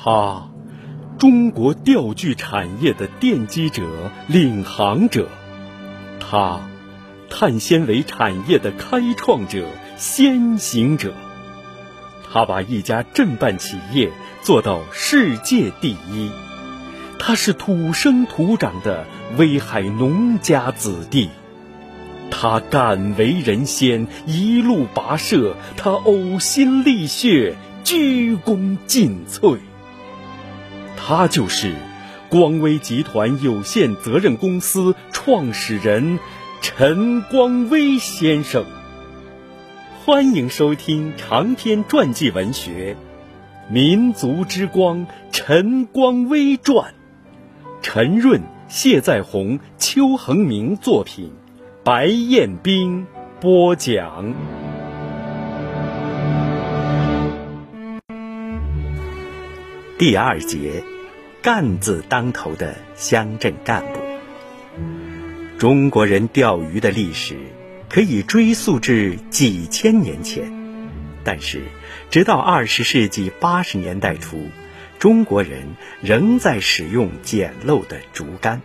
[0.00, 0.48] 他，
[1.18, 3.82] 中国钓具产业的奠基者、
[4.28, 5.24] 领航者；
[6.20, 6.60] 他，
[7.28, 9.66] 碳纤维产业的开创者、
[9.96, 11.14] 先行者。
[12.32, 16.30] 他把一家镇办企业做到世界第一。
[17.18, 19.04] 他是土生土长的
[19.36, 21.28] 威海农家子弟。
[22.30, 29.58] 他敢为人先，一路跋涉；他呕心沥血，鞠躬尽瘁。
[31.00, 31.72] 他就是
[32.28, 36.18] 光威集团有限责任公司创始人
[36.60, 38.64] 陈光威先生。
[40.04, 42.96] 欢迎收听长篇传记文学
[43.72, 46.92] 《民族之光·陈光威传》，
[47.80, 51.30] 陈润、谢在红、邱恒明作品。
[51.84, 53.06] 白彦斌
[53.40, 54.34] 播讲
[59.98, 60.84] 第二节：
[61.42, 63.98] 干字当头的乡镇干部。
[65.58, 67.36] 中国人钓鱼的历史
[67.88, 70.52] 可以追溯至几千年前，
[71.24, 71.62] 但是
[72.10, 74.46] 直到二十世纪八十年代初，
[75.00, 78.62] 中国人仍在使用简陋的竹竿。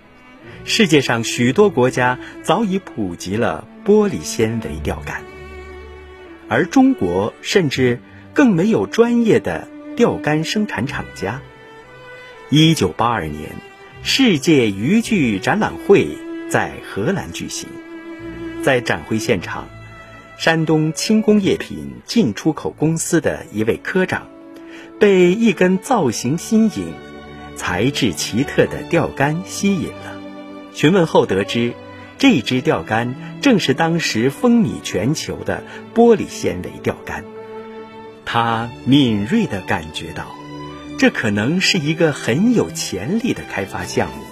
[0.66, 5.24] 世界上许多国家早已普及了玻璃纤维钓竿，
[6.48, 8.00] 而中国甚至
[8.36, 11.42] 更没有专业的钓竿生产厂家。
[12.50, 13.52] 一九八二年，
[14.02, 16.08] 世界渔具展览会
[16.50, 17.70] 在荷兰举行，
[18.64, 19.68] 在展会现场，
[20.38, 24.28] 山东轻工业品进出口公司的一位科长，
[25.00, 26.94] 被一根造型新颖、
[27.56, 30.20] 材质奇特的钓竿吸引了。
[30.74, 31.74] 询问后得知，
[32.18, 37.24] 这支钓竿正是当时风靡全球的玻璃纤维钓竿。
[38.26, 40.34] 他敏锐地感觉到，
[40.98, 44.24] 这可能是一个很有潜力的开发项目。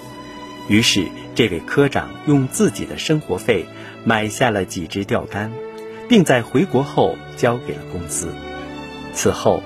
[0.68, 3.66] 于是，这位科长用自己的生活费
[4.04, 5.52] 买下了几支钓竿，
[6.08, 8.34] 并在回国后交给了公司。
[9.14, 9.64] 此后，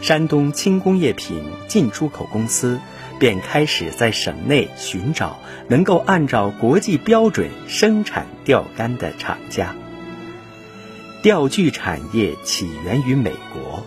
[0.00, 2.78] 山东轻工业品进出口公司。
[3.18, 9.74] 便开始在省内寻找能够按照国际标准生产钓竿的厂家。
[11.20, 13.84] 钓具产业起源于美国，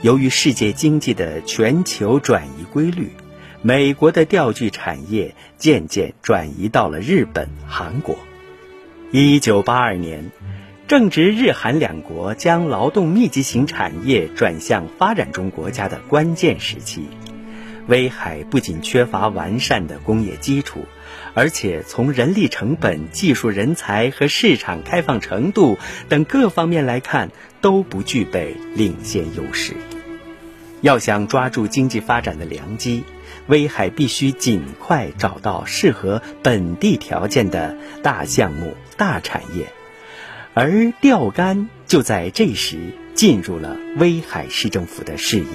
[0.00, 3.10] 由于世界经济的全球转移规律，
[3.60, 8.16] 美国的钓具产业渐渐转移到了日本、韩国。
[9.10, 10.30] 一九八二年，
[10.88, 17.06] 正值日韩两国将劳动密集型产业转向发展中国家的关键时期。
[17.86, 20.86] 威海不仅缺乏完善的工业基础，
[21.34, 25.78] 而且从人力成本、技术人才和市场开放程度
[26.08, 29.74] 等各方面来看都不具备领先优势。
[30.80, 33.04] 要想抓住经济发展的良机，
[33.46, 39.66] 威海必须尽快找到适合本地条件的大项目、大产业，
[40.54, 42.76] 而钓竿就在这时
[43.14, 45.46] 进入了威海市政府的视野。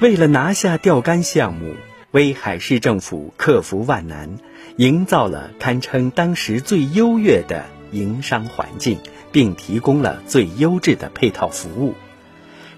[0.00, 1.74] 为了拿下钓竿项目，
[2.14, 4.38] 威海市政府克服万难，
[4.76, 9.00] 营造了堪称当时最优越的营商环境，
[9.32, 11.94] 并提供了最优质的配套服务，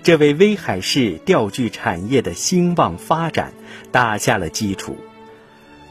[0.03, 3.53] 这为威海市钓具产业的兴旺发展
[3.93, 4.97] 打下了基础。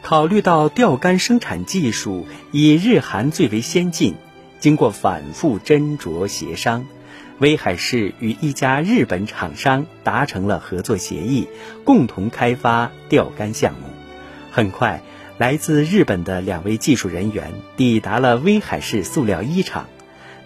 [0.01, 4.15] 考虑到钓竿生产技术以日韩最为先进，
[4.59, 6.87] 经过反复斟酌协商。
[7.39, 11.49] 威海市与一家日本厂商达成了合作协议，
[11.83, 13.89] 共同开发钓竿项目。
[14.51, 15.01] 很快，
[15.37, 19.87] 来自日本的两位技术人员抵达了威海市塑料一厂。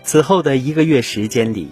[0.04, 1.70] 此后的一个月时间里，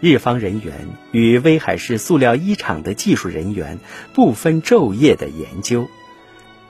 [0.00, 3.80] 日方人员与威海市塑料一厂的技术人员
[4.14, 5.88] 不分昼夜的研究，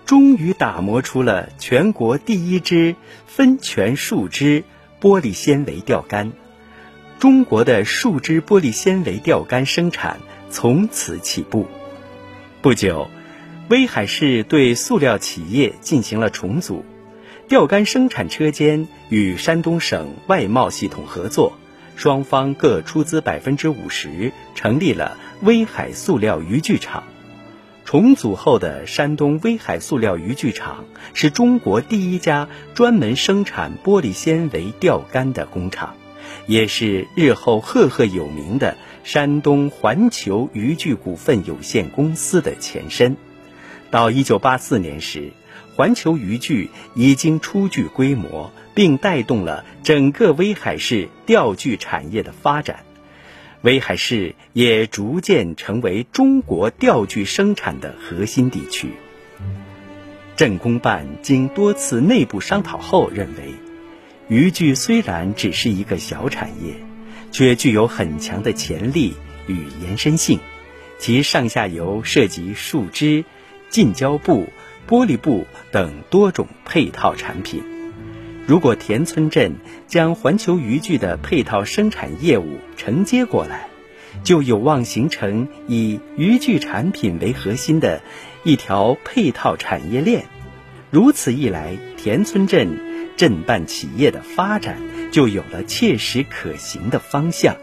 [0.06, 4.64] 终于打磨出了全国第一支分权树枝
[4.98, 6.32] 玻璃纤维钓竿。
[7.22, 10.18] 中国的树脂玻璃纤维钓竿生产
[10.50, 11.68] 从此起步。
[12.60, 13.08] 不久，
[13.68, 16.84] 威海市对塑料企业进行了重组，
[17.46, 21.56] 钓竿生产车间与山东省外贸系统合作，
[21.94, 27.04] 双方各出资百分之五十，成立了威海塑料渔具厂。
[27.84, 35.94] 重组后的山东威海塑料渔具厂是中国第一家专门生产玻璃纤维钓竿的工厂。
[36.46, 43.16] 也是日后赫赫有名的山东环球渔具股份有限公司的前身。
[43.90, 45.32] 到一九八四年时，
[45.74, 52.84] 环球渔具已经初具规模，并带动了整个威海市钓具产业的发展。
[53.62, 58.90] 威海市也逐渐成为中国钓具生产的核心地区。
[60.34, 63.54] 镇公办经多次内部商讨后认为，
[64.32, 66.72] 渔具虽然只是一个小产业，
[67.32, 69.12] 却具有很强的潜力
[69.46, 70.38] 与延伸性。
[70.98, 73.26] 其上下游涉及树枝、
[73.68, 74.48] 近胶布、
[74.88, 77.62] 玻璃布等多种配套产品。
[78.46, 79.56] 如果田村镇
[79.86, 83.68] 将环球渔具的配套生产业务承接过来，
[84.24, 88.00] 就有望形成以渔具产品为核心的
[88.44, 90.24] 一条配套产业链。
[90.90, 92.78] 如此一来，田村镇
[93.22, 94.78] 镇办企业的发展
[95.12, 97.54] 就有了切实可行的方向。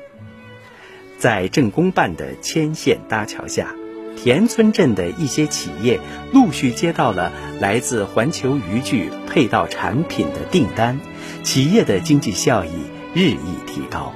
[1.17, 3.75] 在镇公办的牵线搭桥下，
[4.15, 5.99] 田村镇的一些企业
[6.31, 10.97] 陆续接到了来自环球渔具配套产品的订单，
[11.43, 12.69] 企业的经济效益
[13.13, 14.13] 日益提高。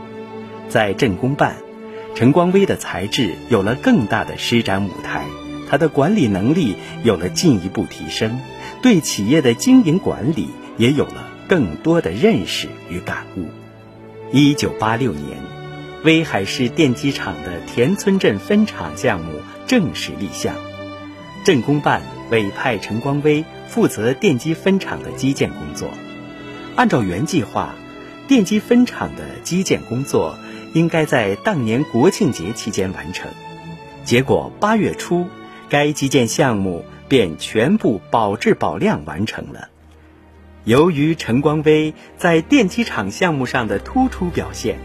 [0.69, 1.57] 在镇公办，
[2.15, 5.25] 陈光威的才智有了更大的施展舞台，
[5.69, 8.39] 他的管理能力有了进一步提升，
[8.81, 10.47] 对企业的经营管理
[10.77, 13.47] 也有了更多的认识与感悟。
[14.31, 15.37] 一九八六年。
[16.03, 20.53] 威海市电机厂的田村镇分厂项目正式立项，
[21.45, 25.87] 镇公办委派陈光威负责电机分厂的基建工作。
[26.75, 27.73] 按照原计划，
[28.27, 30.37] 电机分厂的基建工作
[30.73, 33.31] 应该在当年国庆节期间完成。
[34.03, 35.27] 结果八月初，
[35.69, 39.69] 该基建项目便全部保质保量完成了。
[40.65, 44.79] 由于陈光威在电机厂项目上的突出表现。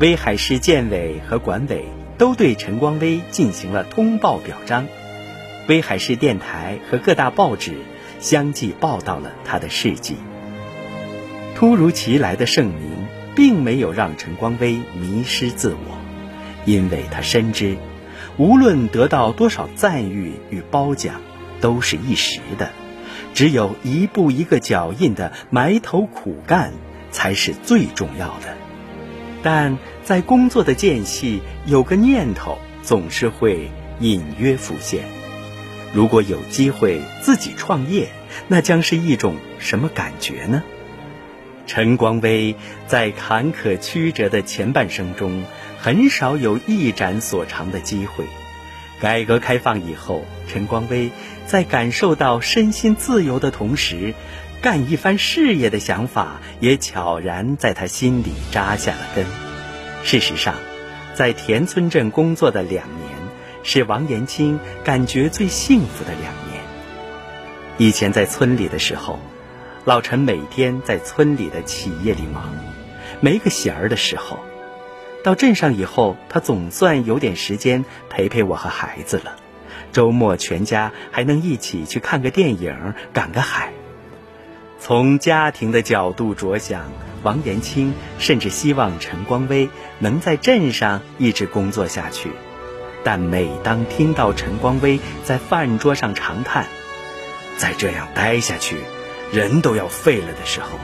[0.00, 1.84] 威海市建委和管委
[2.16, 4.86] 都对陈光威进行了通报表彰，
[5.68, 7.74] 威海市电台和各大报纸
[8.20, 10.16] 相继报道了他的事迹。
[11.54, 13.06] 突如其来的盛名
[13.36, 15.98] 并没有让陈光威迷失自我，
[16.64, 17.76] 因为他深知，
[18.38, 21.20] 无论得到多少赞誉与褒奖，
[21.60, 22.70] 都是一时的，
[23.34, 26.72] 只有一步一个脚印的埋头苦干，
[27.10, 28.56] 才是最重要的。
[29.42, 33.70] 但在工作的间隙，有个念头总是会
[34.00, 35.04] 隐约浮现：
[35.92, 38.08] 如果有机会自己创业，
[38.48, 40.62] 那将是一种什么感觉呢？
[41.66, 42.54] 陈光威
[42.86, 45.44] 在坎坷曲折的前半生中，
[45.78, 48.24] 很少有一展所长的机会。
[49.00, 51.10] 改革开放以后，陈光威
[51.46, 54.14] 在感受到身心自由的同时，
[54.62, 59.26] 干一番事业的想法也悄然在他心里扎下了根。
[60.04, 60.54] 事实上，
[61.14, 63.10] 在田村镇工作的两年，
[63.62, 66.62] 是王延青感觉最幸福的两年。
[67.78, 69.18] 以前在村里的时候，
[69.84, 72.54] 老陈每天在村里的企业里忙，
[73.20, 74.38] 没个闲儿的时候。
[75.24, 79.36] 到镇上以后，他总算有点时间陪陪我和孩子了。
[79.92, 83.72] 周末全家还能一起去看个电影、赶个海。
[84.80, 86.90] 从家庭的角度着想，
[87.22, 89.68] 王延清甚至希望陈光威
[90.00, 92.32] 能在镇上一直工作下去。
[93.04, 96.66] 但每当听到陈光威在饭桌上长叹
[97.58, 98.76] “再这样待下去，
[99.32, 100.78] 人都要废了”的时候，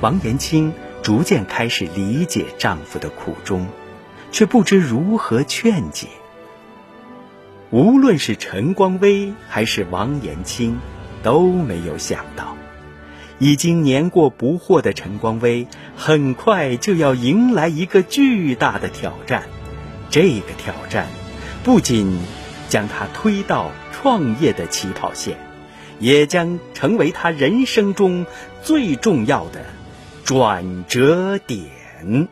[0.00, 3.68] 王延清逐渐开始理解丈夫的苦衷，
[4.32, 6.08] 却不知如何劝解。
[7.74, 10.78] 无论是陈光威还是王延清，
[11.24, 12.56] 都没有想到。
[13.40, 15.66] 已经年过不惑的陈光威，
[15.96, 19.42] 很快就要迎来一个巨大的挑战。
[20.08, 21.08] 这个挑战，
[21.64, 22.16] 不仅
[22.68, 25.36] 将他推到创业的起跑线，
[25.98, 28.24] 也将成为他人生中
[28.62, 29.64] 最重要的
[30.22, 32.28] 转折点。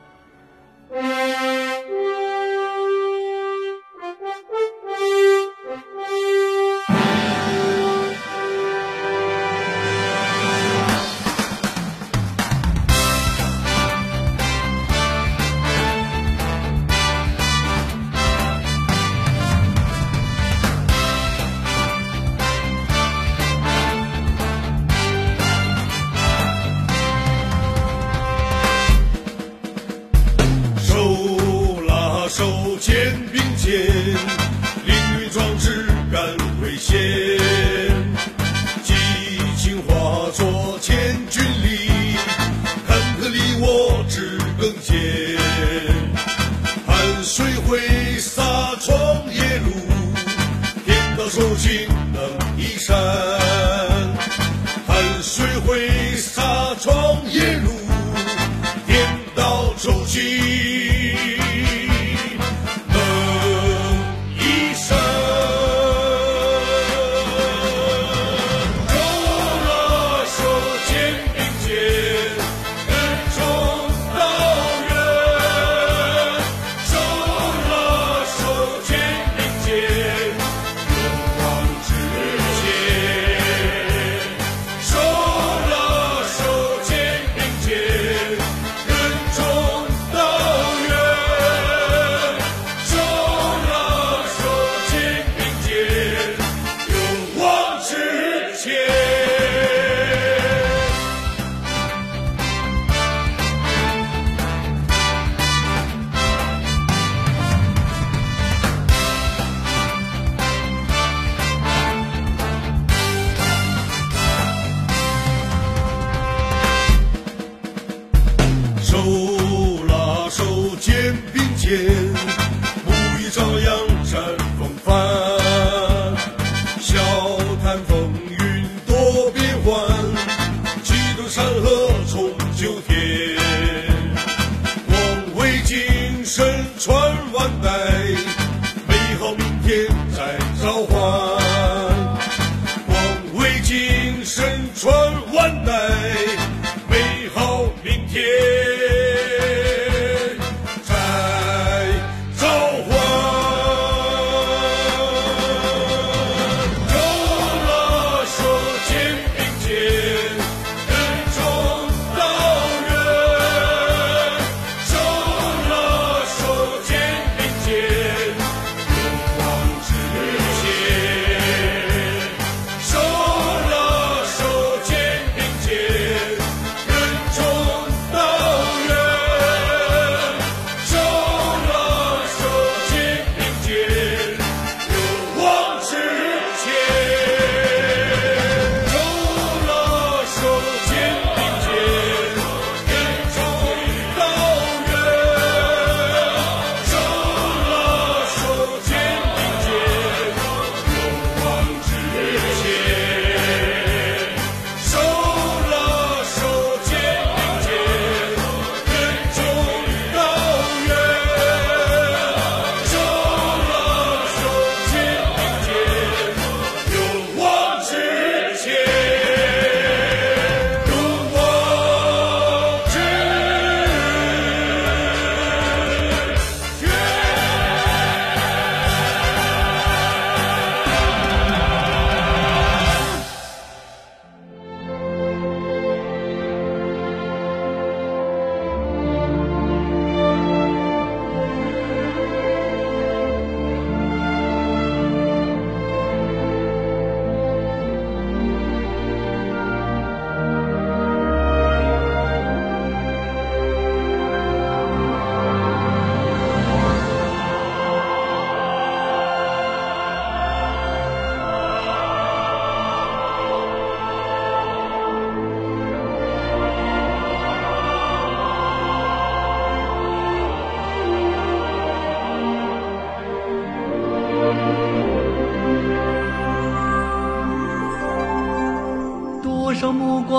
[123.62, 123.91] young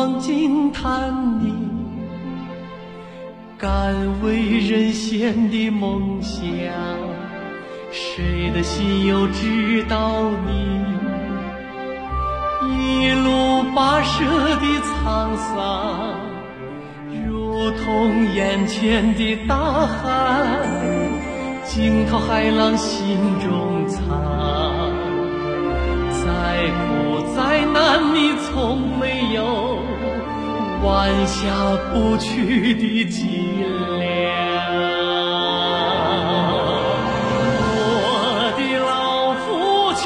[0.03, 1.53] 少目光惊叹你，
[3.57, 6.43] 敢为人先的梦想，
[7.89, 10.83] 谁的心又知道你
[12.75, 16.19] 一路跋涉的沧桑，
[17.25, 19.55] 如同眼前的大
[19.85, 20.43] 海，
[21.63, 24.72] 惊涛骇浪心中藏。
[26.25, 26.29] 再
[26.71, 27.75] 苦再难，
[28.13, 29.77] 你从没有
[30.83, 31.41] 弯下
[31.91, 33.65] 不去的脊
[33.99, 34.01] 梁。
[37.75, 38.07] 我
[38.57, 40.01] 的老父亲，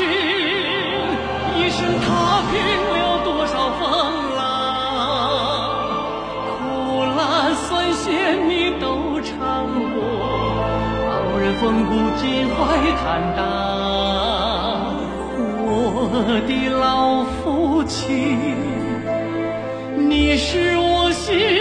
[1.56, 2.06] 一生踏
[2.50, 2.54] 平
[2.94, 3.86] 了多少风
[4.36, 4.40] 浪，
[6.58, 6.60] 苦
[7.16, 8.06] 辣酸咸
[8.50, 9.32] 你都尝
[9.94, 9.96] 过，
[11.12, 12.58] 傲人风骨，襟怀
[13.04, 13.06] 坦
[13.36, 13.57] 荡。
[16.20, 18.58] 我的老父亲，
[20.10, 21.57] 你是我心